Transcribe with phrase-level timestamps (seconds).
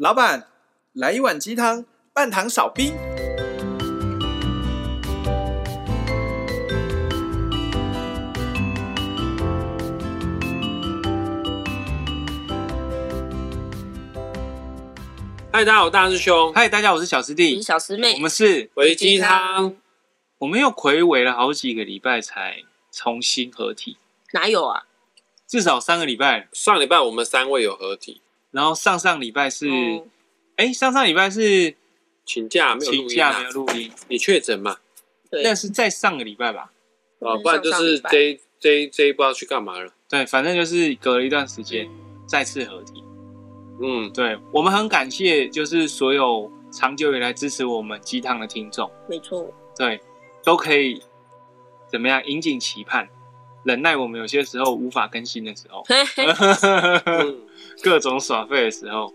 [0.00, 0.46] 老板，
[0.92, 2.96] 来一碗鸡汤，半糖少冰。
[15.50, 16.54] 嗨，大家好，我大师兄。
[16.54, 18.14] 嗨，大家好，我是小师弟，我是小师妹。
[18.14, 19.74] 我们是微鸡汤。
[20.38, 22.62] 我们又睽违了好几个礼拜才
[22.92, 23.96] 重新合体，
[24.32, 24.84] 哪有啊？
[25.48, 26.48] 至少三个礼拜。
[26.52, 29.68] 上礼拜我们三位有合体，然后上上礼拜是，
[30.56, 31.74] 哎、嗯，上上礼拜是
[32.24, 33.92] 请假没有录音，请假没有录音。
[34.08, 34.76] 你确诊嘛？
[35.30, 36.72] 对，那是在上个礼拜吧？
[37.18, 39.92] 哦，不然就是 J J J 不知道去干嘛了。
[40.08, 41.88] 对，反正就是隔了一段时间
[42.26, 43.04] 再次合体。
[43.82, 48.90] 嗯，对，我们很感谢，就是所有长久以来支持我们鸡汤的听众。
[49.08, 50.00] 没错，对，
[50.42, 51.02] 都可以
[51.86, 52.24] 怎么样？
[52.26, 53.08] 引颈期盼，
[53.68, 55.84] 忍耐我们有些时候无法更新的时候，
[57.82, 59.12] 各种耍废的时候，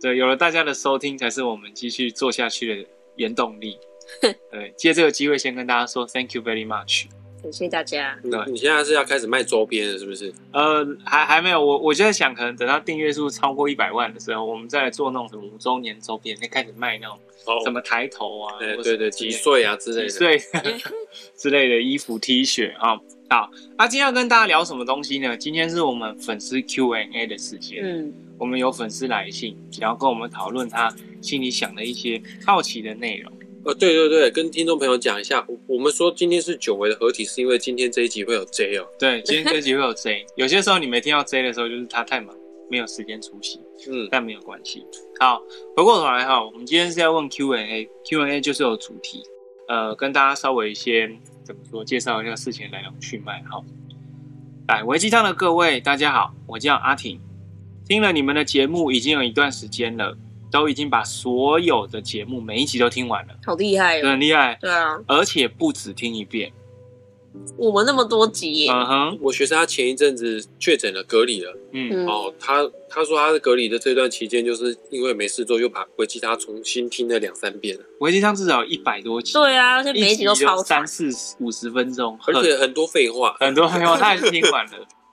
[0.00, 3.76] 对，有了大家的收听，才是我们继续做下去的原动力。
[4.22, 7.06] 对，借这个机会先跟大家说，Thank you very much。
[7.42, 8.16] 感谢大家。
[8.22, 10.32] 对，你现在是要开始卖周边了，是不是？
[10.52, 17.18] 呃，还还没有，我我就在想，可能等到订阅数超过一百万的时候，我们再来做那种什么五周年周边，再开始卖那种
[17.64, 20.38] 什么抬头啊，对对对，几岁啊之类的，几岁
[21.36, 23.00] 之类的衣服 T 恤啊。
[23.28, 25.36] 好，那今天要跟大家聊什么东西呢？
[25.36, 27.82] 今天是我们粉丝 Q&A 的时间。
[27.82, 33.32] 嗯，我们有粉丝来信，想要跟我们讨论他心里想的一些好奇的内容。
[33.64, 38.86] 呃，对对对，跟听众朋友讲一下，我们说今天是久违的合体，是因为今天这一集会有 J 哦。
[38.96, 40.24] 对，今天这一集会有 J。
[40.36, 42.32] 有些时候你没听到 J 的时候，就是他太忙，
[42.70, 43.58] 没有时间出席。
[43.90, 44.86] 嗯，但没有关系。
[45.18, 45.42] 好，
[45.76, 49.24] 回过头来哈，我们今天是要问 Q&A，Q&A 就是有主题，
[49.66, 53.40] 呃，跟大家稍微先怎么说，介绍一下事情来龙去脉。
[53.48, 53.64] 好，
[54.66, 57.20] 来，维鸡汤的各位大家好，我叫阿婷，
[57.86, 60.18] 听了你们的节目已经有一段时间了。
[60.48, 64.56] 都已经把所有的节目每一集都听完了，好厉害哦，很厉害。
[64.60, 66.50] 对啊，而且不止听一遍，
[67.56, 68.70] 我们那么多集耶。
[68.70, 71.56] 嗯哼，我学生他前一阵子确诊了，隔离了。
[71.72, 77.84] 嗯，哦，他他说他是隔离的这段期间，就是因为没事做，又把维基他重新听了两三遍了。
[78.00, 81.08] 维基他至少一百多集，对啊，而且每一集都超三四
[81.40, 84.72] 五十分钟，而且很多废话，很多废话，他还是听完了。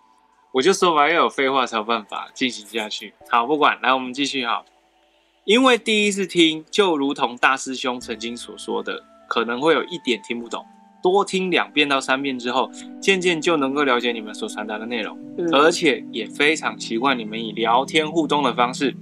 [0.53, 3.13] 我就说嘛，要有废话才有办法进行下去。
[3.29, 4.63] 好，不管，来，我们继续哈。
[5.45, 10.63] 因为第一次听，就如同大师兄曾经所说的，可能会有一点听不懂。
[11.03, 12.71] 多听两遍到三遍之后，
[13.01, 18.95] 渐渐就能够了解你们所传达的内容，嗯、而且也非常习惯你们以聊天互动的方式，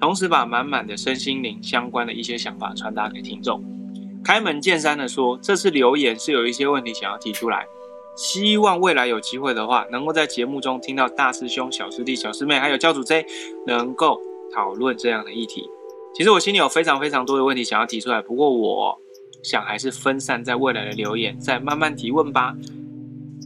[0.00, 3.60] 同时把满满的身心灵相关的一些想法传达给听众。
[4.24, 7.66] 开门见山的说，这次留言是有一些问题想要提出来，
[8.16, 13.26] 希望未来有机会的话，能够在节目中听到大师兄、小师弟、小师妹还有教主 J
[13.66, 14.20] 能够
[14.54, 15.68] 讨论这样的议题。
[16.14, 19.00] 其实我心里有非常非常多的问题想要提出来，不过我
[19.42, 22.54] 想还是分散在未来的留言，再慢慢提问吧。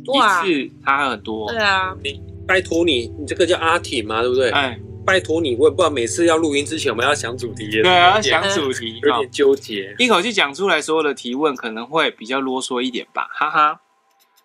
[0.07, 1.49] 哇，一次他很多。
[1.51, 4.51] 对啊，你拜托你，你这个叫阿挺嘛，对不对？
[4.51, 7.71] 哎，拜托你问，不然每次要录音之前我们要想主题。
[7.71, 9.95] 对啊，要想主题，有点纠结。
[9.99, 13.81] 一口气讲出来所有的提问可能会比较啰嗦一点吧，哈哈。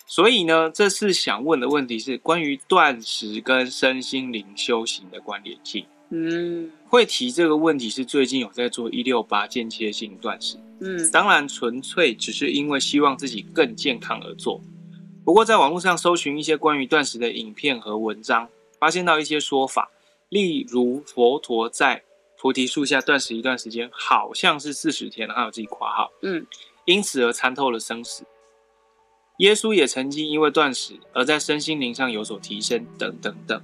[0.06, 5.85] 所以呢，这次想问的问题是关于断食跟身心灵修行的关联性。
[6.12, 10.58] 嗯，会提这个问题是最近有在做一六八间歇性断食。
[10.79, 14.61] 嗯，当然纯粹只是因为希望自己更健康而做。
[15.23, 18.47] 不过在网络上搜寻一些关于断食的影片和文章，
[18.79, 19.91] 发现到一些说法，
[20.29, 22.03] 例如佛陀在
[22.39, 26.11] 菩提树下断食一段时间，好像是四十天，还有自己括号。
[26.21, 26.45] 嗯，
[26.85, 28.23] 因此而参透了生死。
[29.39, 33.61] 耶稣也曾经因为断食而在身心灵上有所提升，等等等。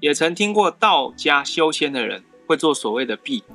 [0.00, 3.52] 也曾听过道家修仙的人会做所谓的辟谷，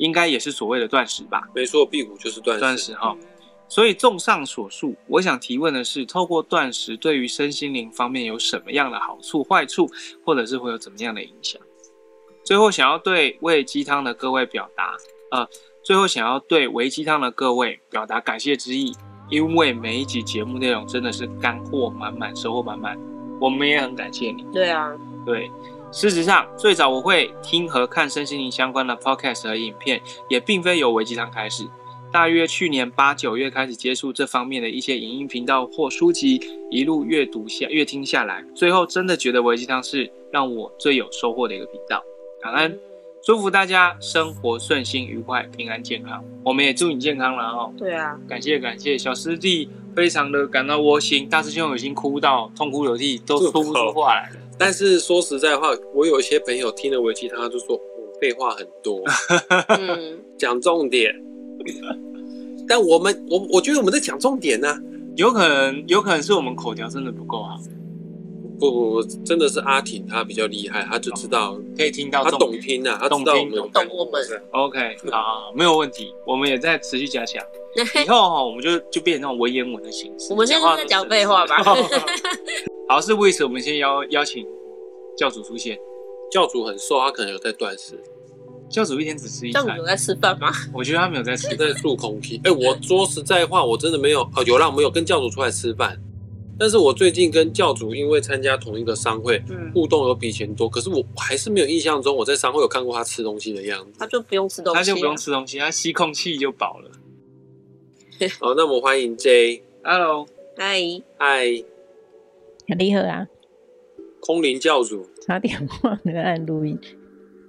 [0.00, 1.46] 应该也是所谓的断食吧？
[1.54, 2.60] 没错，辟谷就是断食。
[2.60, 3.14] 断食哈。
[3.68, 9.86] 所以综上所述，我想提问的是：透过断食对于身心灵方面有什么样的好处、坏处，
[10.24, 11.60] 或者是会有怎么样的影响？
[12.42, 14.96] 最后想要对喂鸡汤的各位表达，
[15.30, 15.46] 呃，
[15.84, 18.92] 最后想要对喂鸡汤的各位表达感谢之意，
[19.28, 22.98] 因为每一集节目内容真的是干货满满，收获满满，
[23.38, 24.44] 我们也很感谢你。
[24.52, 24.90] 对啊。
[25.26, 25.50] 对，
[25.92, 31.64] 事实上，最早我会听和看身心灵相关的 podcast 和影片，也并非由维基汤开始。
[32.12, 36.40] 大约去年八九月开始接触这方面的一些影音频道或书籍，
[36.70, 42.02] 一路阅读下、阅听下来，最后真的觉得维基汤是让我最有收获的一个频道。
[42.40, 42.78] 感恩，
[43.22, 46.24] 祝福大家生活顺心、愉快、平安、健康。
[46.44, 47.72] 我们也祝你健康了哦。
[47.76, 54.36] 对啊，感谢感谢，小师弟非常的感到窝心，大师兄已经哭到痛哭流涕，都说不出话来了。
[54.60, 57.80] 但是说实在话，我有一些朋友听了我其，他就说我
[58.20, 59.02] ：“废话很多，
[59.80, 61.10] 嗯，讲重点。
[62.68, 64.78] 但我们我我觉得我们在讲重点呢、啊，
[65.16, 67.56] 有可能有可能是我们口条真的不够好。
[68.60, 74.22] 不不不，真的是阿婷她比较厉害，她就知道可以听到，她懂听啊，她知道我们懂我们。
[74.52, 77.42] OK，好，没有问题，我们也在持续加强。
[78.04, 80.32] 以后哈，我们就就变成那种文言文的形式。
[80.32, 81.56] 我们现在是在讲废话吧？
[82.88, 84.46] 好，是为什么我们先邀邀请
[85.16, 85.78] 教主出现？
[86.30, 87.98] 教主很瘦，他可能有在断食。
[88.68, 89.64] 教主一天只吃一餐。
[89.64, 90.48] 教主有在吃饭吗？
[90.72, 92.40] 我觉得他没有在吃，在漱空气。
[92.44, 95.96] 哎，我说实在话，我真的没有哦，有啦，我们有跟教主出来吃饭。
[96.60, 100.68] 但是我最近跟教主因为参加同一个商会，嗯，互动有比以前多。
[100.68, 103.98] 可是我我还是没有印象中我在商会有看过他吃东西的样子。
[103.98, 106.90] 他就不用吃东西，他就不用吃东西，他吸空气就饱了。
[108.38, 109.64] 好，那我们欢迎 J。
[109.82, 110.26] Hello，
[110.58, 110.78] 嗨，
[111.16, 111.46] 嗨，
[112.78, 113.26] 你好啊。
[114.20, 116.78] 空灵教主，差点忘了按录音，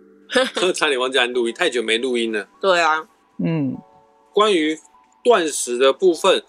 [0.74, 2.48] 差点忘记按录音，太久没录音了。
[2.62, 3.10] 对啊，
[3.44, 3.78] 嗯，
[4.34, 4.78] 关于
[5.22, 6.42] 断食的部分，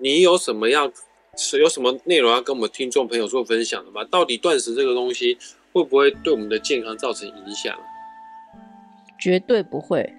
[0.00, 0.92] 你有什么样？
[1.36, 4.04] 是有什么内容要跟我们听众朋友做分享的吗？
[4.04, 5.38] 到底断食这个东西
[5.72, 7.74] 会不会对我们的健康造成影响？
[9.18, 10.12] 绝对不会，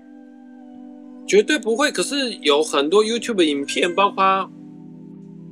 [1.27, 1.91] 绝对不会。
[1.91, 4.49] 可是有很多 YouTube 的影片，包括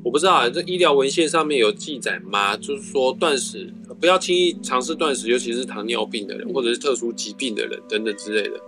[0.03, 2.55] 我不知道啊，这医疗文献上面有记载吗？
[2.55, 8.59] 就是说断食不要轻易尝试断食，尤其是糖尿病的人或者是特殊疾病的人等等之类的。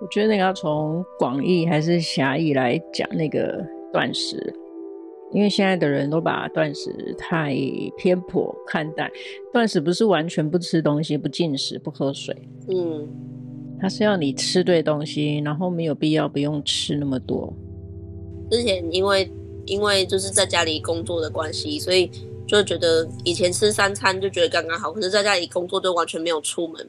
[0.00, 4.54] 我觉得那个要从广义还是狭义来讲那个断食。
[5.32, 7.56] 因为现在的人都把断食太
[7.96, 9.10] 偏颇看待，
[9.50, 12.36] 断食不是完全不吃东西、不进食、不喝水，
[12.68, 13.08] 嗯，
[13.80, 17.50] 它是要你吃对东西，然后没有必要不用吃那么多。
[18.50, 19.32] 之前因为
[19.64, 22.10] 因为就是在家里工作的关系，所以
[22.46, 26.86] 就觉得以前吃三餐就觉得刚刚好，可是在家里工作就完全没有出门，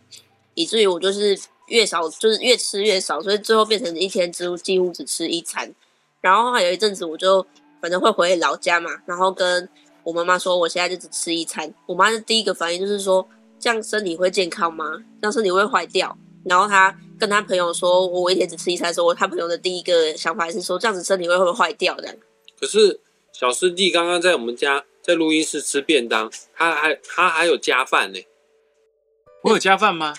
[0.54, 5.74] 以至于我就是越少就是越吃越少，所以最后变成一天只几乎只吃一餐，
[6.20, 7.46] 然后还有一阵子我就。
[7.84, 9.68] 反正会回老家嘛，然后跟
[10.04, 11.70] 我妈妈说，我现在就只吃一餐。
[11.86, 13.28] 我妈的第一个反应就是说，
[13.60, 14.86] 这样身体会健康吗？
[15.22, 16.18] 这样身体会坏掉。
[16.46, 22.16] 然后她跟她朋友说，我一天只吃一餐的时候，她朋友的第一个想法是说，这样子身体会会不会坏掉的？
[22.58, 23.02] 可是
[23.34, 28.20] 小师弟刚刚在我们家在录音室吃便当，他还他还有加饭呢。
[29.44, 30.14] 我有加饭吗？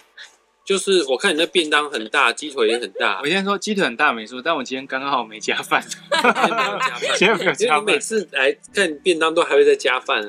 [0.65, 3.21] 就是我看你那便当很大，鸡腿也很大。
[3.23, 5.85] 我先说鸡腿很大没错，但我今天刚刚好没加饭。
[7.17, 10.27] 今天没有加饭， 每次来看便当都还会再加饭。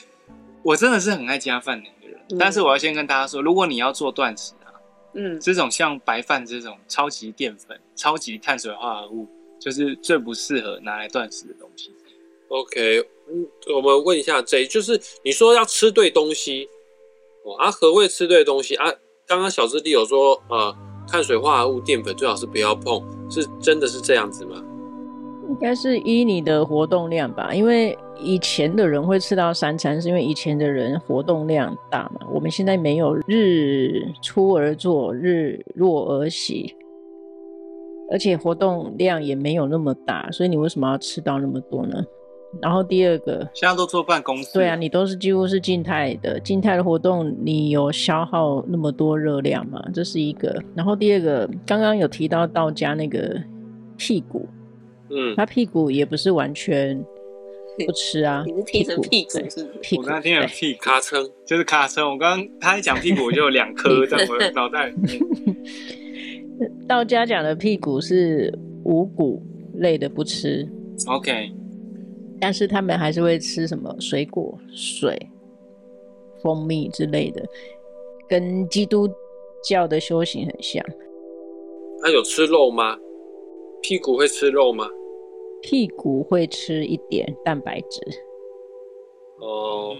[0.64, 4.72] 我真的是很爱加饭的一个人，嗯，但是我要先跟大家说，如果你要做断食啊，
[5.12, 9.28] 嗯，这种像白饭这种超级淀粉、超级碳水化合物，
[9.60, 11.94] 就是最不适合拿来断食的东西。
[12.48, 16.70] OK，嗯，我们问一下 J，就是你说要吃对东西，
[17.44, 18.90] 哦啊，何谓吃对东西啊？
[19.26, 20.74] 刚刚小师弟有说，呃，
[21.08, 24.62] 碳水化合物、淀粉最好是不要碰，是真的是这样子吗？
[25.48, 32.26] 应该是依你的活动量吧，因为以前的人会吃到三餐，是因为以前的人活动量大嘛。
[32.32, 36.74] 我们现在没有日出而作，日落而息，
[38.10, 42.02] 而且活动量也没有那么大，所以你为什么要吃到那么多呢？
[42.62, 49.82] 然后第二个，现在都坐办公室，对啊，你都是几乎是静态的，静态的活动，你有消耗那么多热量吗？
[49.92, 50.62] 这是一个。
[50.74, 53.40] 然后第二个，刚刚有提到道家那个
[53.96, 54.48] 屁股，
[55.10, 56.98] 嗯，他屁股也不是完全
[57.86, 59.64] 不吃啊，你是听成屁股是？
[59.82, 62.08] 屁股，我刚刚听成屁股，咔称就是咔车。
[62.08, 65.20] 我刚刚他一讲屁股，我就有两颗在我 的脑袋里面。
[66.86, 69.42] 道家讲的屁股是五谷
[69.74, 70.64] 类的不吃
[71.08, 71.50] ，OK。
[72.40, 75.16] 但是他们还是会吃什么水果、水、
[76.42, 77.42] 蜂蜜之类的，
[78.28, 79.08] 跟基督
[79.62, 80.84] 教的修行很像。
[82.02, 82.98] 他有吃肉吗？
[83.80, 84.84] 屁股会吃肉吗？
[85.62, 88.00] 屁股会吃一点蛋白质。
[89.40, 89.96] 哦，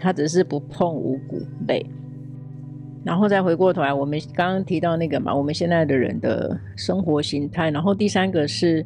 [0.00, 1.84] 他只是不碰五谷类。
[3.04, 7.70] 然后再回过头来，我们刚刚提到那个嘛，我们现在的人的生活形态。
[7.70, 8.84] 然后第三个是。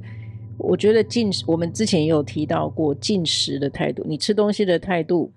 [0.59, 4.03] 我觉得进食，我们之前也有提到过进食的态度。
[4.07, 5.33] 你吃东西的态度，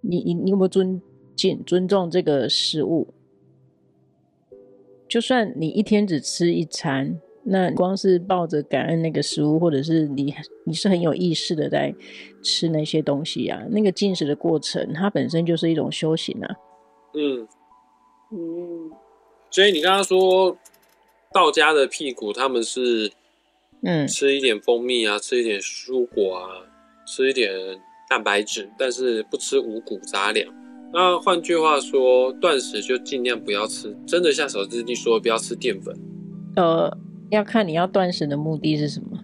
[0.00, 1.00] 你你你有没有尊
[1.34, 3.08] 敬、尊重这个食物？
[5.08, 11.94] 就算你一天只吃一餐，那光是抱着感恩那个食物，或者是你你是很有意识的在
[12.42, 16.56] 吃那些东西啊，那个进食的过程，它本身就是一种修行啊。
[17.14, 17.48] 嗯
[18.32, 18.90] 嗯，
[19.50, 20.56] 所以你刚刚说
[21.32, 23.12] 道家的屁股，他们是。
[23.82, 26.48] 嗯，吃一点蜂蜜啊，吃一点蔬果啊，
[27.06, 27.52] 吃一点
[28.08, 30.52] 蛋白质，但是不吃五谷杂粮。
[30.92, 35.94] 那换句话说，断食就尽量不要吃，真的像小师弟说，不要吃淀粉。
[36.56, 36.90] 呃，
[37.30, 39.18] 要看你要断食的目的是什么。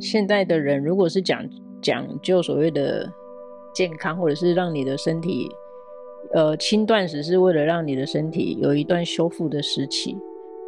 [0.00, 1.48] 现在的人如果是讲
[1.80, 3.10] 讲究所谓的
[3.74, 5.48] 健康，或者是让你的身体，
[6.34, 10.16] 呃，轻断食是为了让你的身体有一段修复的时期。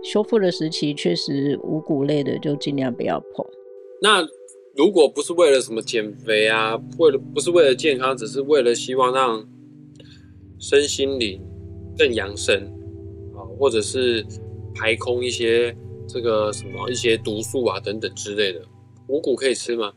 [0.02, 3.44] 修复的时期确实五谷类的就尽量不要碰。
[4.02, 4.26] 那
[4.74, 9.46] 如果不是为了什么减肥啊，为了不是为了健康，只是为了希望让
[10.58, 11.40] 身心灵
[11.98, 12.56] 更养生
[13.34, 14.24] 啊，或者是
[14.74, 15.76] 排空一些
[16.08, 18.62] 这个什么一些毒素啊等等之类的，
[19.08, 19.92] 五谷可以吃吗？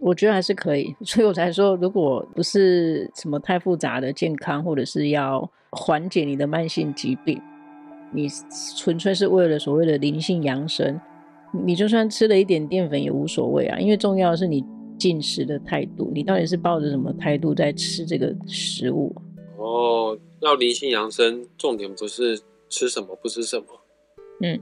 [0.00, 7.40] 我觉得还是可以， 所以我才说，如果不是什么太复杂的健康，或者是要缓解你的慢性疾病，
[8.14, 8.28] 你
[8.76, 11.00] 纯粹是为了所谓的灵性养生。
[11.64, 14.64] 你就算吃了一点淀粉也无所谓啊，因为重要的是你
[14.98, 19.14] 进食的态度，你到底是抱着什么态度在吃这个食物？
[19.56, 23.66] 哦，要灵性养生，重点不是吃什么不吃什么，
[24.42, 24.58] 嗯，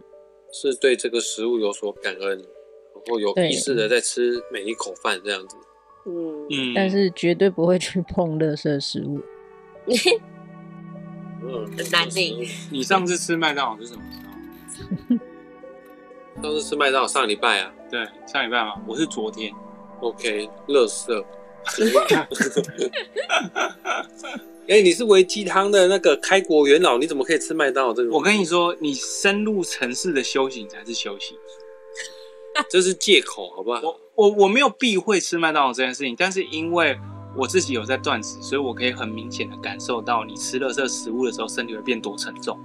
[0.52, 5.56] 是对这个食物有所感恩，然后有意识的在吃每一口饭这样子。
[6.04, 9.18] 嗯嗯，但是绝对不会去碰垃圾食物。
[11.44, 12.48] 嗯，很难定。
[12.70, 14.18] 你上次吃麦当劳是什么时
[16.38, 16.42] 候？
[16.42, 19.52] 上次吃麦当劳上礼拜啊，对，上礼拜嘛，我是昨天。
[20.00, 21.24] OK，乐色。
[24.68, 28.10] 哎、欸，你是维鸡汤的那个开国元老，你怎么可以吃麦当劳这个？
[28.12, 31.36] 我跟你说，你深入城市的修行才是修行，
[32.70, 33.80] 这是借口，好不好？
[33.82, 36.98] 我我我没有避讳吃麦当劳这件事情，但是因为
[37.36, 42.58] 我自己有在断食，所以我可以很明显的感受到，你吃垃圾食物的时候，身体会变多沉重。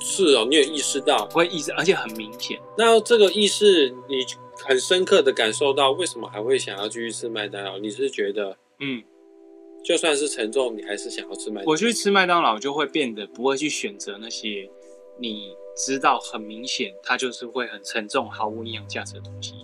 [0.00, 2.58] 是哦，你有意识到，会意识，而且很明显。
[2.78, 4.24] 那这个意识，你
[4.64, 7.78] 很深刻的感受到，为什么还会想要继续吃麦当劳？
[7.78, 9.02] 你是觉得，嗯，
[9.84, 11.70] 就算是沉重，你还是想要吃麦当劳？
[11.72, 14.70] 我去吃麦当劳就会变得不会去选择那些
[15.18, 19.54] 你知道很明显它就是会很沉重、毫无营养价值的东西，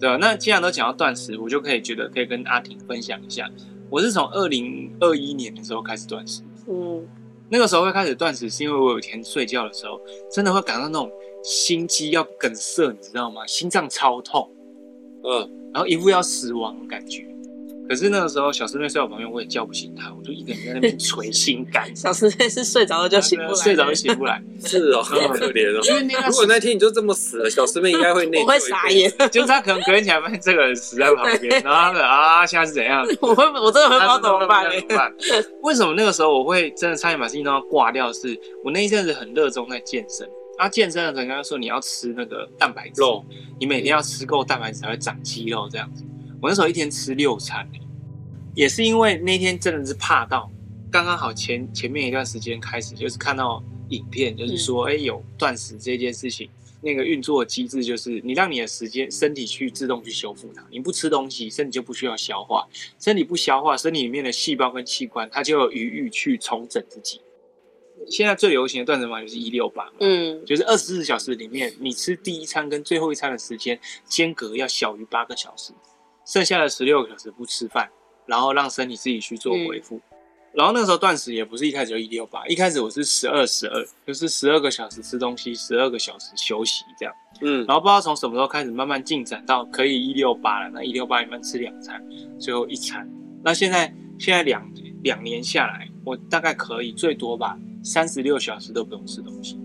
[0.00, 0.16] 对吧？
[0.16, 3.48] 那既然都讲到断食，我就可以觉得可以跟阿婷分享一下，
[3.90, 7.06] 我是从二零二一年的时候开始断食，嗯。
[7.50, 9.98] 那个时候会开始断食，是因为我有一天睡觉的时候，
[10.30, 11.10] 真的会感到那种
[11.42, 13.46] 心肌要梗塞，你知道吗？
[13.46, 14.50] 心脏超痛，
[15.24, 17.26] 嗯，然后一副要死亡的感觉。
[17.88, 21.90] 可是那个时候，小师妹睡我旁边，我也叫不醒她，我就一个人在那边 捶心肝。
[21.96, 25.80] 小师妹是睡着了就醒不来，睡着就醒不来， 是哦，很可怜哦。
[25.88, 33.06] 因为那个如果那天你就这么死了，小师妹应该会内疚，我会傻眼，就是她可能隔天起来发现这个人死在旁边，然后他说啊，现在是怎样？
[33.20, 35.14] 我会，我真的会不知道怎么办怎么办？
[35.62, 38.12] 为什么那个时候我会真的差点把事情都要挂掉？
[38.12, 40.28] 是我那一阵子很热衷在健身，
[40.58, 43.24] 啊，健身的人家说你要吃那个蛋白质肉，
[43.58, 46.04] 你每天要吃够蛋白质才会长肌肉这样子。
[46.40, 47.68] 我那时候一天吃六餐。
[48.54, 50.50] 也是因为那天真的是怕到，
[50.90, 62.66] 刚刚好前前面一段时间开始，就是看到影片，就是说，哎、嗯欸，有断食这件事情，那个运作的机制就是，你让你的时间身体去自动去修复它，你不吃东西，身体就不需要消化，
[62.98, 67.20] 身体不消化，身体里面的细胞跟器官它就有余裕去重整自己。
[68.10, 73.78] 现在最流行的断食法就是一六八，嗯，就是二十四小时里面，你吃第一餐跟最后一餐的时间
[74.08, 75.72] 间隔要小于八个小时，
[76.28, 77.90] 剩下的十六个小时不吃饭。
[78.28, 80.18] 然后让身体自己去做恢复，嗯、
[80.52, 92.06] 然后那时候断食也不是一开始就一六八，一开始我是十二十二，就是十二个小时吃东西，十二个小时休息这样，嗯，然后不知道从什么时候开始慢慢进展到可以一六八了，那一六八里面吃两餐，
[92.38, 93.10] 最后一餐，
[93.42, 94.70] 那现在现在两
[95.02, 99.58] 两年下来，我大概可以最多吧，三十六小时都不用吃东西，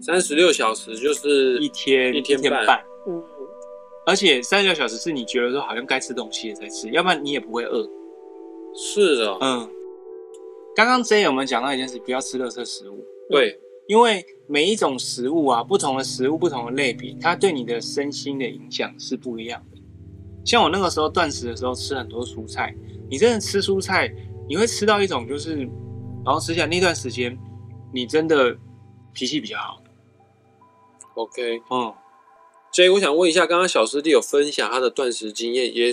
[0.00, 2.80] 三十六小时就是一天一天半。
[4.04, 7.88] 而且三十六小时是你觉得说好像该吃东西了再吃，要不然你也不会饿。
[8.74, 9.68] 是的，嗯。
[10.74, 13.04] 刚刚 J 我们讲到一件事，不要吃垃圾食物。
[13.28, 19.78] 对，因为每一种食物啊，不同的食物，不同的类别，它对你的身心的影响是不一样的。
[20.44, 22.74] 像我那个时候断食的时候，吃很多蔬菜，
[23.10, 24.10] 你真的吃蔬菜，
[24.48, 25.56] 你会吃到一种就是，
[26.24, 27.38] 然后吃下那段时间，
[27.92, 28.56] 你真的
[29.12, 29.82] 脾气比较好。
[31.14, 31.92] OK，嗯。
[32.72, 35.92] 所以我想问一下，刚刚小师弟有分享他的断食经验，也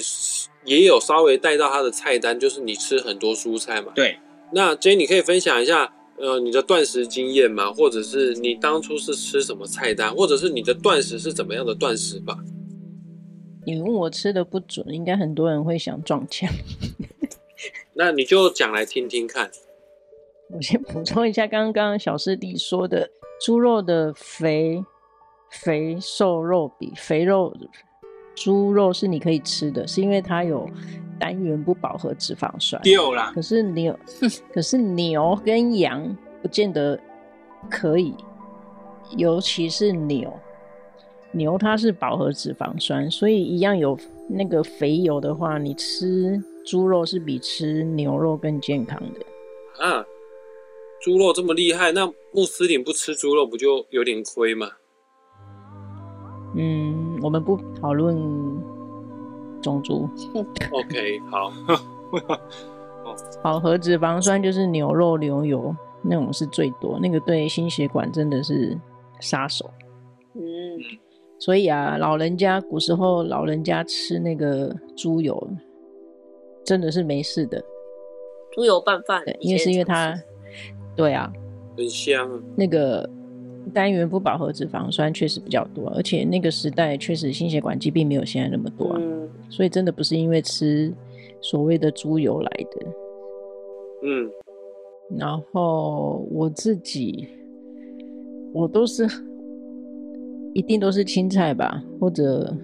[0.63, 3.91] 也有稍微带到他的菜单，就是你吃很多蔬菜嘛。
[3.93, 4.17] 对。
[4.53, 7.71] 那 J，你可以分享一下，呃，你的断食经验吗？
[7.71, 12.39] 或者是你当初是吃什么菜单，或者是你的断食是怎么样的断食法？
[13.65, 16.50] 你问我吃的不准，应该很多人会想撞墙。
[17.93, 19.51] 那你就讲来听听看。
[20.51, 23.12] 我先补充一下，刚刚小师弟说的
[23.45, 24.81] 猪肉的肥。
[25.49, 27.53] 肥瘦肉比肥肉，
[28.35, 30.69] 猪肉是你可以吃的，是因为它有
[31.19, 32.81] 单元不饱和脂肪酸。
[32.81, 33.97] 丢啦，可是牛，
[34.53, 36.99] 可是牛跟羊不见得
[37.69, 38.13] 可以，
[39.17, 40.31] 尤其是牛，
[41.31, 43.97] 牛它是饱和脂肪酸，所以一样有
[44.29, 49.83] 那个肥油的话，你吃猪肉是比吃牛肉更健康的。
[49.83, 50.05] 啊，
[51.01, 54.69] 猪肉这么厉害，那穆斯林不吃猪肉不就有点亏吗？
[57.19, 58.15] 嗯，我们不讨论
[59.61, 60.09] 种族。
[60.71, 61.51] OK，好。
[63.41, 68.77] 好和脂肪酸就是牛肉、牛油那种是最多，那个对心血管真的是
[69.19, 69.69] 杀手。
[70.33, 70.41] 嗯，
[71.39, 75.35] 所以啊，老人家古时候老人家吃那个猪油，
[76.63, 77.63] 真的是没事的。
[78.51, 80.13] 猪油拌饭，对，因为是因为它，
[80.95, 81.31] 对啊，
[81.75, 82.39] 很香啊。
[82.55, 83.09] 那个
[83.73, 90.93] 单元不饱和脂肪酸确实比较多，而且那个时代确实心血管疾病没有现在那么多啊，嗯，所以真的不是因为吃
[91.41, 92.87] 所谓的猪油来的。
[94.03, 94.31] 嗯，
[95.17, 97.27] 然后我自己，
[98.53, 99.05] 我都是
[100.53, 102.55] 一定都是青菜吧，或者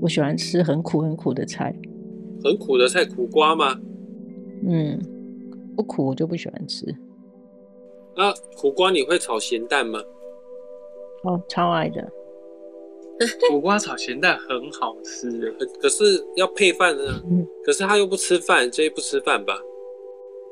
[0.00, 1.74] 我喜欢吃很苦很苦的菜。
[2.42, 3.80] 很苦的菜，苦瓜吗？
[4.66, 4.98] 嗯，
[5.76, 6.84] 不苦我就不喜欢吃。
[8.16, 10.00] 那苦瓜你会炒咸蛋吗？
[11.22, 12.10] 哦，超爱的。
[13.50, 17.22] 苦瓜炒咸蛋很好吃，可可是要配饭呢。
[17.30, 19.58] 嗯可是他又不吃饭，J 不吃饭吧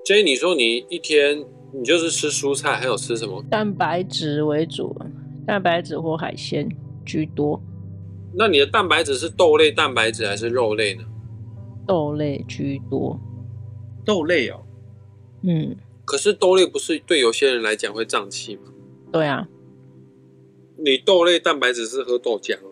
[0.05, 3.43] ？J 你说你一天你就是吃蔬菜，还有吃什么？
[3.51, 4.95] 蛋白质为主，
[5.47, 6.69] 蛋白质或海鲜
[7.07, 7.59] 居多，
[8.35, 11.05] 那你的蛋白质是豆类蛋白质还是肉类呢？
[11.87, 13.19] 豆类居多。
[14.05, 14.61] 豆类哦。
[15.43, 18.63] 嗯，可是豆类不是对有些人来讲会胀气吗？
[19.11, 19.49] 对啊，
[20.79, 22.71] 你豆类蛋白质是喝豆浆哦，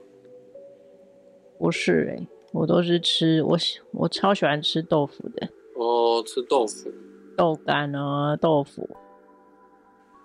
[1.59, 6.93] 不是哎、我都是吃我喜我超喜欢吃豆腐的，哦，吃豆腐。
[7.37, 8.89] 豆干啊，豆腐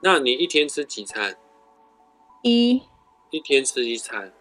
[0.01, 1.35] 那你一天吃几餐？
[2.43, 2.81] 一。
[3.31, 4.31] 一天吃一餐。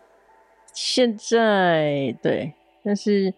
[0.73, 3.33] 现在对，但是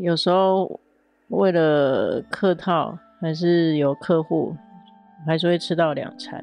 [0.00, 0.80] 有时候
[1.28, 4.56] 为了客套，还是有客户，
[5.26, 6.42] 还是会吃到两餐，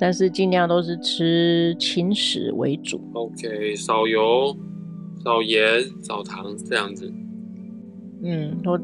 [0.00, 2.98] 但是尽量都是吃轻食为主。
[3.12, 4.56] OK，少油、
[5.22, 7.12] 少盐、少糖这样子。
[8.22, 8.78] 嗯，都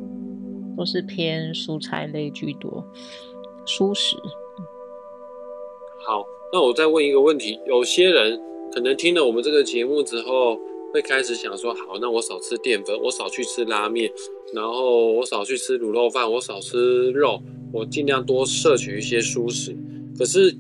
[0.76, 2.84] 都是偏蔬菜类居多，
[3.66, 4.14] 蔬食。
[6.06, 8.38] 好，那我再问一个问题：有些人
[8.72, 10.58] 可能听了我们这个节目之后，
[10.92, 14.12] 会开始想说，好，那我少吃淀粉，我少去吃拉面，
[14.54, 17.40] 然后我少去吃卤肉饭，我少吃肉，
[17.72, 19.76] 我尽量多摄取一些蔬食。
[20.18, 20.56] 可是，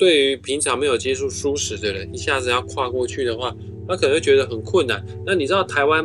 [0.00, 3.54] 对于平常没有接触素食的人，一下子要跨过去的话，
[3.86, 5.04] 他可能会觉得很困难。
[5.26, 6.04] 那你知道台湾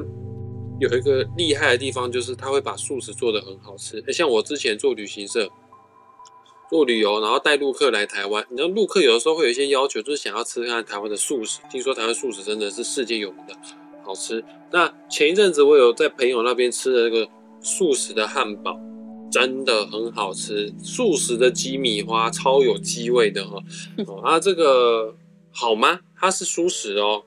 [0.82, 4.04] 有一个厉害的地方，就是他会把素食做得很好吃。
[4.12, 5.50] 像我之前做旅行社。
[6.68, 8.44] 做旅游，然后带陆客来台湾。
[8.50, 11.60] 你知道陆客有的时候会有一些要求，就是想要吃看台湾的素食。
[11.72, 13.54] 听说台湾素食真的是世界有名的
[14.04, 14.44] 好吃。
[14.72, 17.30] 那前一阵子我有在朋友那边吃的那个
[17.62, 18.76] 素食的汉堡，
[19.36, 20.74] 真的很好吃。
[20.82, 23.62] 素食的鸡米花超有鸡味的哈。
[24.08, 25.14] 哦，啊，这个
[25.52, 26.00] 好吗？
[26.16, 27.22] 它是素食哦，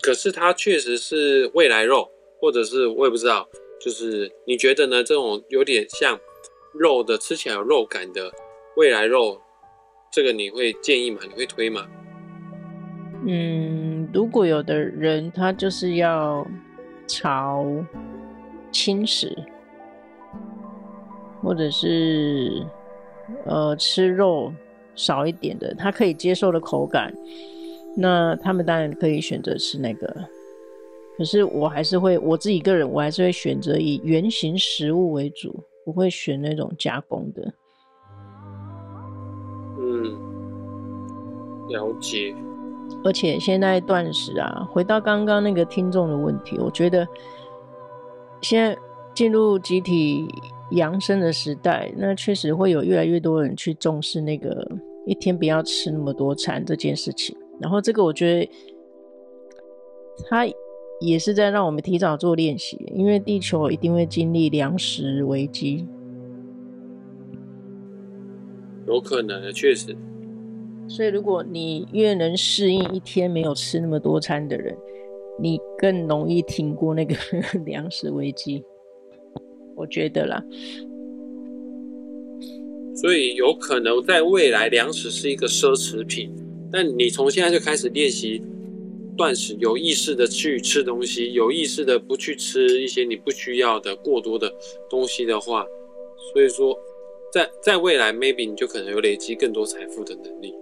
[0.00, 2.08] 可是它确实是未来肉，
[2.40, 3.46] 或者是我也不知道。
[3.78, 5.04] 就是你觉得呢？
[5.04, 6.18] 这种有点像
[6.72, 8.32] 肉的，吃起来有肉感的。
[8.78, 9.38] 未来肉，
[10.10, 11.20] 这个你会建议吗？
[11.28, 11.86] 你会推吗？
[13.26, 16.46] 嗯，如果有的人他就是要
[17.06, 17.66] 朝
[18.72, 19.36] 轻食，
[21.44, 22.64] 或者是
[23.44, 24.52] 呃吃肉
[24.94, 27.12] 少一点的，他可以接受的口感，
[27.96, 30.16] 那他们当然可以选择吃那个。
[31.16, 37.54] 可是我还是会，我自己个人我还是会选择以原形食物为主，不会选那种加工的。
[39.78, 40.02] 嗯，
[41.68, 42.34] 了解。
[43.04, 47.06] 而且现在断食啊，回到刚刚那个听众的问题，我觉得
[48.40, 48.76] 现在
[49.14, 50.28] 进入集体
[50.72, 54.66] 养生的时代，那确实会有越来越多人去重视那个
[55.06, 57.36] 一天不要吃那么多餐这件事情。
[57.60, 58.50] 然后这个我觉得，
[60.26, 60.46] 它
[61.00, 65.86] 也是在让我们提早做练习，因为地球一定会经历粮食危机。
[68.86, 69.96] 有可能的，确实。
[70.88, 74.76] 所以，如果你越能适应一天没有吃那么多餐的人，
[75.40, 77.14] 你更容易挺过那个
[77.64, 78.62] 粮食危机。
[79.76, 80.42] 我觉得啦。
[82.96, 86.30] 所以，有可能在未来，粮食是一个奢侈品。
[86.72, 88.40] 但你从现在就开始练习
[89.16, 94.52] 断食，有意识的去吃东西，有意识的不去吃一些你不需要的过多的
[94.88, 95.66] 东西的话，
[96.32, 96.76] 所以说
[97.32, 100.54] 在在未来，maybe 你就可能有累积更多财富的能力。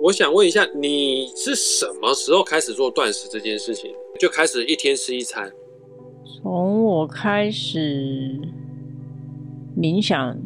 [0.00, 3.92] 我想问一下，你是什么时候开始做断食这件事情？
[4.18, 5.52] 就开始一天吃一餐？
[6.38, 8.38] 从我开始
[9.76, 10.38] 冥想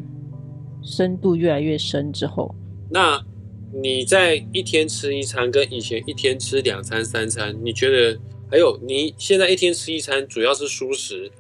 [0.83, 2.55] 深度越来越深之后，
[2.91, 3.25] 那
[3.73, 8.19] 你在一天吃一餐跟以前一天吃两餐三餐，你觉得
[8.51, 11.31] 还有你现在一天吃一餐主要是舒食，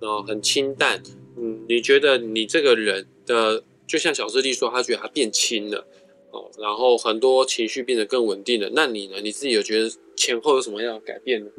[0.00, 1.02] 然后很清淡，
[1.36, 5.86] 嗯，你觉得你这个人的就像小师弟说，他觉得他变轻了
[6.30, 9.16] 哦，然后很多情绪变得更稳定了，那你呢？
[9.22, 11.50] 你自己有觉得前后有什么样的改变呢？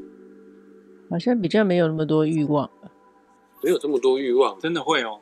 [1.10, 2.70] 好像比较没有那么多欲望，
[3.64, 5.20] 没有这么多欲望，真的会哦。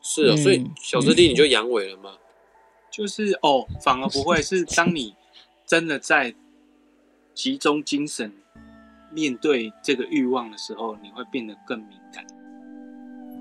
[0.00, 2.10] 是啊、哦，所以小师弟你就阳痿了吗？
[2.12, 2.18] 嗯、
[2.92, 4.40] 就是哦，反而不会。
[4.40, 5.14] 是当你
[5.66, 6.32] 真的在
[7.34, 8.32] 集中精神
[9.12, 12.24] 面对这个欲望的时候，你会变得更敏感。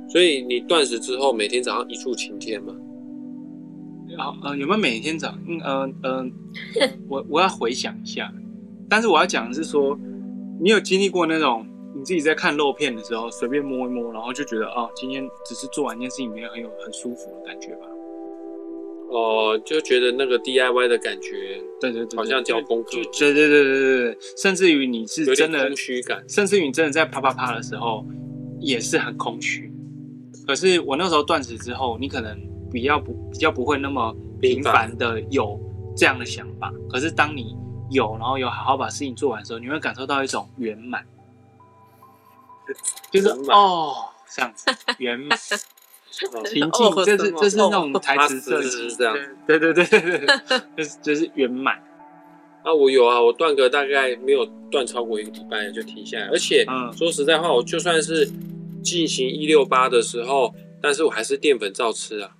[0.10, 2.74] 所以你断食之后，每天早上一柱擎天吗？
[4.18, 5.38] 好，呃，有没有每天早？
[5.48, 6.34] 嗯嗯嗯，
[7.08, 8.34] 我我要回想一下。
[8.90, 10.00] 但是我要讲的是说，
[10.60, 11.68] 你有经历过那种？
[12.06, 17.88] 你自己在看肉片的时候，随便摸一摸，然后就觉得哦，今天只是做完一件事情，没有很有很舒服的感觉吧？
[19.10, 28.06] 哦，就觉得那个 DIY 的感觉，对对对，好像交功课，对对对对对对，甚至于你是真的空虚感，甚至于你真的在啪啪啪的时候，
[28.60, 29.74] 也是很空虚。
[30.46, 32.40] 可是我那时候断食之后，你可能
[32.72, 35.60] 比较不比较不会那么频繁的有
[35.98, 36.72] 这样的想法。
[36.88, 37.56] 可是当你
[37.90, 41.04] 有，然后有好好把事情做完的时候，你会感受到一种圆满。
[43.12, 43.94] 就是哦，
[44.34, 44.66] 这样子
[44.98, 45.38] 圆满
[46.52, 50.28] 平静，这是这是那种台词设计是这样，对对对对对，
[50.78, 51.76] 就是就是圆满。
[52.64, 56.66] 啊，我有啊，我断个大概没有断超过一个礼拜就停下来，而且
[56.98, 58.28] 说实在话，我就算是
[58.84, 60.52] 进行一六八的时候，
[60.82, 62.32] 但是我还是淀粉照吃啊。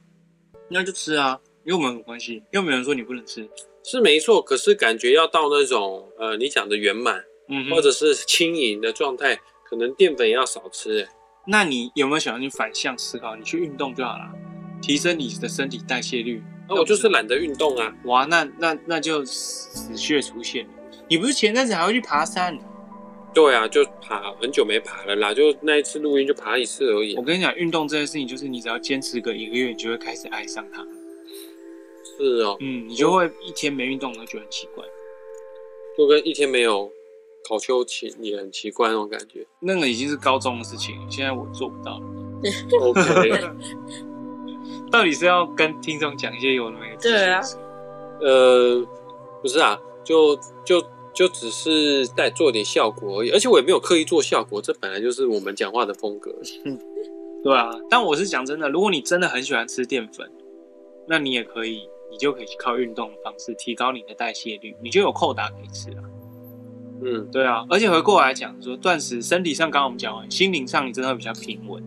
[0.70, 3.48] 那就吃啊，又没有关系，又没有人说你不能吃，
[3.84, 4.42] 是没错。
[4.42, 9.40] 可是感觉要到那种呃，你讲的圆满，嗯，或者是轻盈的状态。
[9.68, 11.08] 可能淀粉也要少吃诶。
[11.48, 13.36] 那你有没有想要你反向思考？
[13.36, 14.32] 你去运动就好了，
[14.82, 16.42] 提升你的身体代谢率。
[16.68, 17.94] 那我就是懒得运动啊！
[18.06, 20.72] 哇，那那那就死穴出现了。
[21.08, 22.58] 你不是前阵子还会去爬山？
[23.32, 27.16] 对啊，就爬很久没爬了啦，就那一次录音就爬一次而已。
[27.18, 30.82] 我跟你讲，运动这件事情，就是你只要坚持个一个月，你就会开始爱上它。
[32.18, 34.84] 是哦，嗯，你就会一天没运动，那就很奇怪，
[35.98, 36.92] 就跟一天没有。
[37.48, 42.06] 考秋勤也很奇怪那种感觉，那个已经是高中的事情，现在我做不到了。
[42.82, 43.42] OK，
[44.92, 46.98] 到底是要跟听众讲一些有的没的？
[47.02, 47.42] 对啊，
[48.22, 48.86] 呃，
[49.42, 56.34] 不是啊，就就就只是在做点效果而已，而且我也没有刻意做效果，这本来就是我们讲话的风格。
[57.44, 60.28] 对啊，但我是讲真的，如果你真的很喜欢吃淀粉，
[61.08, 66.02] 那你也可以，你就可以靠运动的方式提高你的代谢率，你就有扣打可以吃啊。
[67.04, 71.84] 嗯，对啊，而且回过来讲说断食，身体上刚刚我们讲完，心灵上你真的会比较平稳。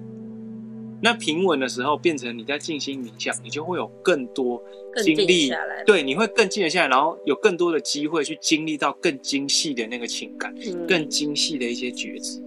[1.00, 4.60] 那平稳的时候，变成你在静心冥想，你就会有更多
[5.02, 5.50] 精力，
[5.86, 12.42] 对，你会更静得下来，然后有更多的机会去经历到更精细的那个情感，嗯、更精细的一些觉知。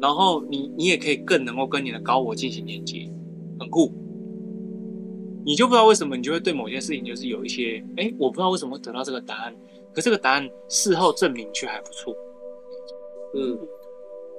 [0.00, 3.10] 然后你你也可以更能够跟你的高我进行连接，
[3.58, 3.92] 很酷。
[5.44, 9.54] 你就不知道为什么，你就会对某件事情就是有一些，哎，我不知道为什么会得到这个答案。
[9.94, 12.14] 可这个答案事后证明却还不错。
[13.34, 13.58] 嗯，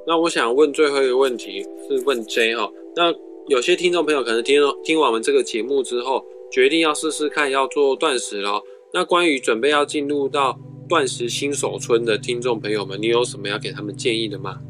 [0.05, 3.13] 那我想问最后一个问题是问 J 哈，那
[3.47, 8.61] 有些听众朋友可能听听完我们这个节目之后，决定要试试看要做断食了。
[8.93, 10.59] 那关于准备要进入到
[10.89, 14.61] 断食新手村的听众朋友们，你有什么要给他们建议的吗？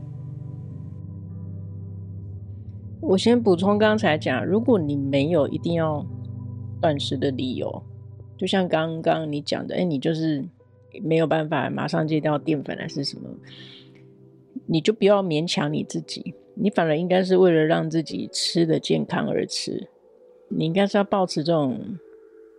[3.02, 6.06] 我先补充刚才讲，如果你没有一定要
[6.80, 7.84] 断食的理由，
[8.38, 10.48] 就像刚刚你讲的，哎，你就是。
[11.04, 13.30] 没有办法马上戒掉淀粉还是什么，
[14.66, 19.88] 你就不要勉强你自己，你反而应该是为了让自己吃的健康而吃，
[20.50, 21.98] 你应该是要保持这种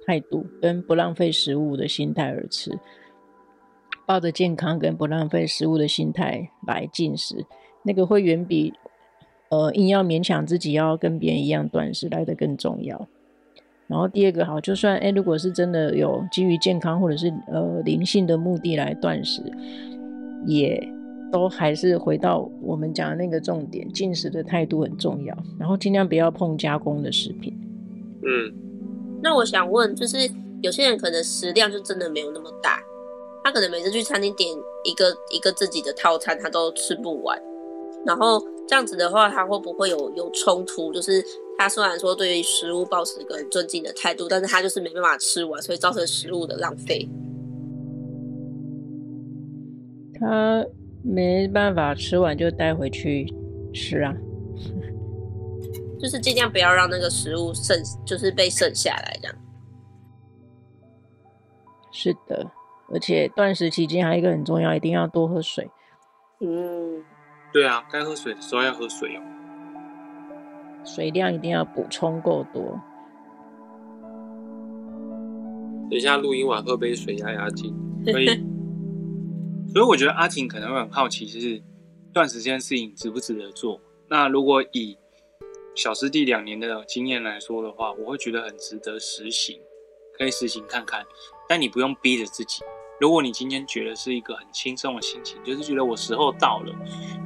[0.06, 2.70] 态度跟不浪费食物的心态而吃，
[4.06, 7.44] 抱着健康跟不浪费食物的心态来进食，
[7.82, 8.72] 那个会远比
[9.50, 13.08] 呃硬要勉强自己要跟别人一样断食来得更重要。
[13.92, 19.42] 然后第二个好，就算哎，如果是真的有基于健康或者是呃灵性的目的来断食，
[20.46, 20.82] 也
[21.30, 25.36] 都还是回到我们讲的那个重点，进食的态度很重要。
[25.58, 27.52] 然后尽量不要碰加工的食品。
[28.22, 28.50] 嗯，
[29.22, 30.16] 那我想问，就是
[30.62, 32.80] 有些人可能食量就真的没有那么大，
[33.44, 34.48] 他可能每次去餐厅点
[34.84, 37.38] 一个一个自己的套餐，他都吃不完。
[38.06, 40.92] 然后这样子的话，他会不会有有冲突？
[40.92, 41.22] 就是
[41.58, 47.08] 他虽然说对于食物保持一个很尊敬的态度，但是他就是没办法吃完，所以造成食物的浪费。
[50.18, 50.64] 他
[51.02, 53.26] 没办法吃完就带回去
[53.74, 54.14] 吃啊，
[56.00, 59.36] 就是尽量不要让那个食物剩，就是被剩下来这样。
[61.90, 62.50] 是的，
[62.92, 65.68] 而且断食期间还有一个很重要，一定要多喝水。
[66.40, 67.02] 嗯，
[67.52, 69.22] 对啊，该喝水的时候要喝水哦，
[70.84, 72.80] 水量一定要补充够多。
[75.90, 77.74] 等一下录音完喝杯水压压惊，
[78.10, 78.26] 所以。
[79.72, 81.62] 所以我觉得阿婷可能会很好奇，就是
[82.12, 83.80] 断食这件事情值不值得做？
[84.08, 84.98] 那如果以
[85.74, 89.58] 小师弟两年的经验来说的话，我会觉得很值得实行，
[90.18, 91.02] 可以实行看看。
[91.48, 92.62] 但你不用逼着自己。
[93.00, 96.74] 如果你今天觉得是一个很轻松的心情，就是觉得我时候到了，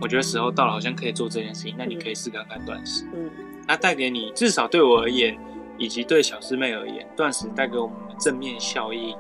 [0.01, 3.05] 我觉得时候到了，好像可以做这件事情，那你可以试看看断食。
[3.15, 3.31] 嗯，
[3.67, 5.39] 那带给你，至少对我而言，
[5.79, 9.17] 以及对小师妹而言，断食带给我们的正面效应，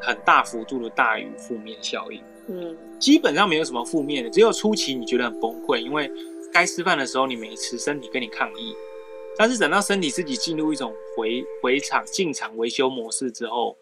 [0.00, 2.22] 很大幅度的大于负面效应。
[2.48, 6.10] 嗯，基本上没有什么负面的，只有初期你觉得很崩溃，因为
[6.52, 8.74] 该吃饭的时候你没吃，身体跟你抗议。
[9.36, 13.76] 但是等到身体自己进入一种回回厂进厂维修模式之后，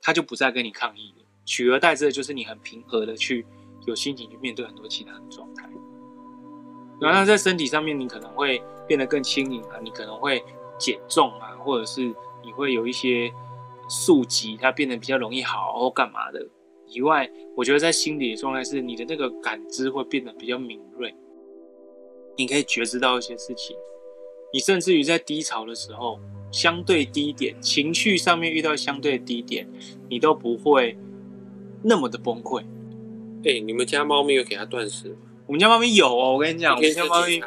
[0.00, 3.44] 它就不再跟你抗议了，取而代之的就是你很平和的去
[3.86, 5.68] 有心情去面对很多其他的状态。
[7.00, 10.42] 然后在身体上面，你可能会变得更轻盈啊，你可能会
[10.78, 12.02] 减重啊，或者是
[12.44, 13.32] 你会有一些
[13.88, 16.46] 宿疾，它变得比较容易好或干嘛的。
[16.86, 21.12] 以外，我觉得在心理的状态是，你的那个感知会变得比较敏锐，
[22.36, 23.76] 你可以觉知到一些事情，
[24.52, 26.20] 你甚至于在低潮的时候，
[26.52, 29.66] 相对低点，情绪上面遇到相对低点，
[30.08, 30.96] 你都不会
[31.82, 32.62] 那么的崩溃。
[33.44, 35.16] 哎、欸，你们家猫咪有给它断食吗？
[35.46, 37.40] 我们家猫咪有哦，我跟你讲，我们家猫咪，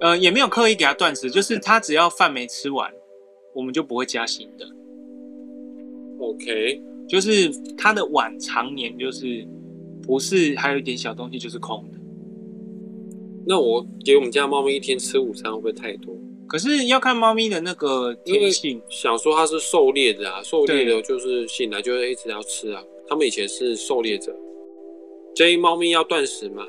[0.00, 2.92] 呃，也没有刻意给它断食，就是它只要饭没吃完，
[3.54, 4.66] 我们就不会加新的。
[6.20, 6.82] OK。
[7.08, 7.48] 就是
[7.78, 9.46] 它的碗常年就是
[10.02, 11.98] 不是还有一点小东西就是空的。
[13.46, 16.12] 那我给我们家猫咪一天吃午餐会不会太多？
[16.48, 18.82] 可是要看猫咪的那个天性。
[18.90, 22.82] 想说它是狩猎的啊，狩猎的就是醒来就会一直要吃啊。
[23.06, 24.36] 他们以前是狩猎者。
[25.36, 26.64] 建议猫咪要断食吗？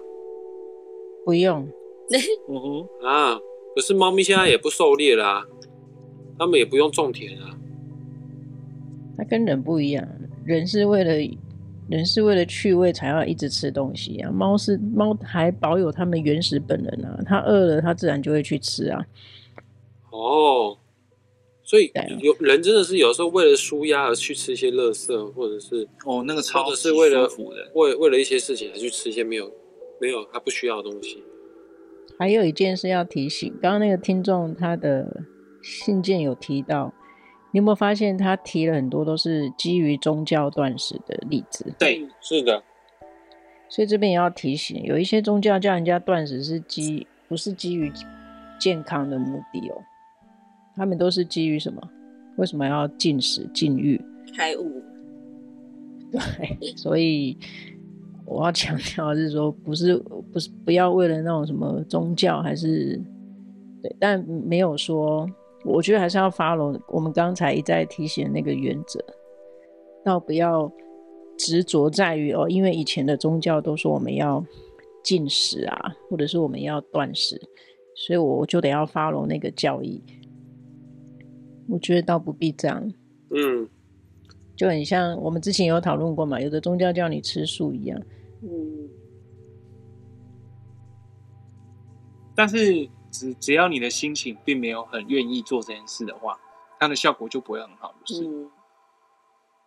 [1.23, 1.65] 不用。
[2.49, 3.39] 嗯哼啊，
[3.73, 5.45] 可是猫咪现在也不狩猎啦，
[6.38, 7.58] 他们也不用种田啊。
[9.17, 10.06] 它跟人不一样。
[10.45, 11.13] 人是为了
[11.89, 19.06] 人是为了趣味才要一直吃东西啊，猫是猫还保有它们原始本能啊，它饿了它自然就会去吃啊。
[20.12, 20.77] 哦，
[21.67, 27.30] 所以有人真的是有时候为了舒压而去吃一些垃圾，或者是哦那个超或者是为了
[27.73, 29.51] 为为了一些事情而去吃一些没有
[29.99, 31.21] 没有他不需要的东西。
[32.17, 35.23] 还有一件事要提醒，刚刚那个听众他的
[35.62, 36.93] 信件有提到。
[37.53, 41.73] 你有没有发现他提了很多都是基于宗教断食的例子？
[41.80, 42.62] 对，是的。
[43.69, 47.91] 所以这边也要提醒，有一些宗教叫人家断食是基不是基于
[48.60, 49.82] 健康的目的哦，
[50.77, 51.81] 他们都是基于什么？
[52.37, 53.99] 为什么要禁食禁欲？
[54.35, 54.81] 开悟。
[56.11, 57.37] 对，所以
[58.25, 59.97] 我要强调的是说，不是
[60.31, 63.01] 不是不要为了那种什么宗教还是
[63.81, 65.27] 对，但没有说。
[65.65, 69.03] 我觉得还是要 follow 我们刚才一再提醒的那个原则，
[70.05, 70.71] 倒不要
[71.37, 74.41] 执着在于哦，因为以前的宗教都说我们要
[75.03, 77.41] 禁食啊，或者是我们要断食，
[77.95, 80.01] 所以我就得要 follow 那个教义。
[81.67, 82.93] 我觉得倒不必这样，
[83.30, 83.67] 嗯，
[84.56, 88.01] 就很像我们之前有讨论过嘛，有的宗教叫你吃素一样，
[88.41, 88.89] 嗯，
[92.36, 92.89] 但是。
[93.10, 96.38] 只只要你的心情并没有很愿意做这件事的话，
[96.77, 97.95] 它的效果就不会很好。
[98.06, 98.51] 就是，嗯、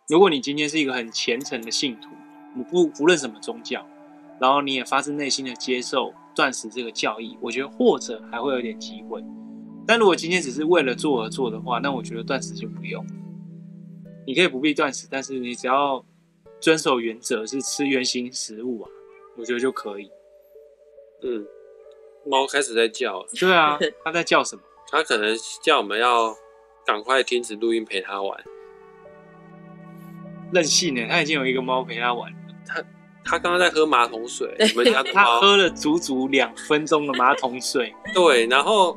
[0.07, 2.09] 如果你今天是一个很虔诚的信徒，
[2.55, 3.83] 你不不无论什么宗教，
[4.39, 9.21] 然后你也发自内心的接受断食这个教义，我觉得或者还会有点机会。
[9.87, 13.05] 但如果今天只是为了做而做的话，那我觉得断食就不用。
[14.25, 16.03] 你可以不必断食，但是你只要
[16.59, 18.89] 遵守原则，是吃原型食物啊，
[19.37, 20.09] 我觉得就可以。
[21.23, 21.45] 嗯。
[22.23, 24.61] 猫开始在叫，对啊， 它在叫什么？
[24.91, 26.35] 它可能叫我们要
[26.85, 28.39] 赶快停止录音陪它玩。
[30.53, 32.37] 任性呢，它已经有一个猫陪它玩了。
[32.67, 32.83] 它
[33.25, 37.91] 它刚刚在喝马桶水，你们家的猫 它喝了足足两分钟的马桶水。
[38.13, 38.95] 对，然后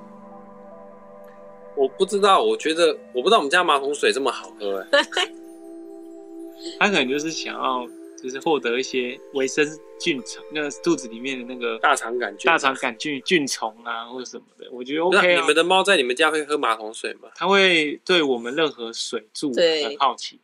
[1.77, 5.03] 我不知道，我觉得我不知道我们家马桶水这么好喝哎。
[6.79, 7.87] 他可能就是想要
[8.23, 9.67] 就是获得一些维生
[10.01, 15.41] 菌虫，那个肚子里面的那个大肠杆菌、大肠杆菌菌虫啊，或者什么的，我觉得 OK 啊。
[15.41, 17.29] 你们的猫在你们家会喝马桶水吗？
[17.35, 20.41] 它会对我们任何水柱很好奇。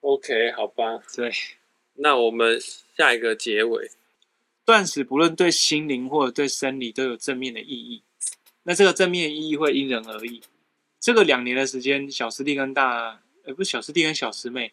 [0.00, 0.98] OK，好吧。
[1.16, 1.30] 对，
[1.94, 2.60] 那我们
[2.96, 3.90] 下一个结尾，
[4.64, 8.02] 断食不论对心灵或者对生理都有正面的意义。
[8.62, 10.42] 那这个正面意义会因人而异。
[10.98, 14.72] 这个两年的时间，小师弟跟大，呃，不是小师弟跟小师妹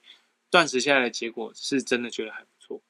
[0.50, 2.82] 断食下来的结果是真的觉得还不错。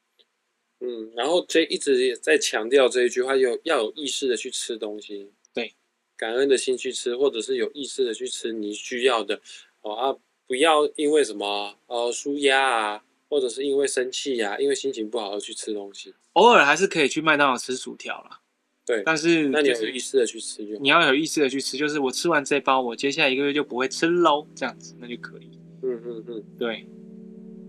[0.80, 5.74] 嗯，然后这一直也在强调这一句话，有要有意识的去吃东西，对，
[6.16, 9.40] 感恩的心去吃，或者是有意识的去吃你需要的
[9.82, 10.18] 哦啊。
[10.48, 16.14] 不要因为什么呃纾压啊，或者是因为生气呀、啊，因为心情不好而去吃东西。
[16.34, 18.40] 偶尔还是可以去麦当劳吃薯条啦。
[18.88, 25.60] 对，但是那你有意识的去吃就，你要有意识的去吃，就是我吃完这包，我接下来一个月就不会吃喽，这样子那就可以。
[25.84, 26.86] 嗯嗯嗯，对。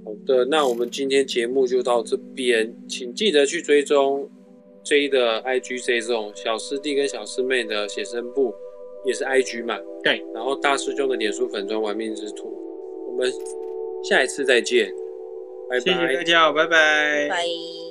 [0.05, 4.31] 好的，那我们今天节目就到这边，请记得去追踪
[4.85, 8.55] J 的 IG J 这种小师弟跟小师妹的写生部，
[9.05, 9.77] 也是 IG 嘛。
[10.03, 12.57] 对，然后大师兄的脸书粉砖玩命之徒。
[13.09, 13.31] 我们
[14.09, 14.95] 下一次再见，
[15.69, 17.88] 拜拜，谢谢大家，拜拜，拜。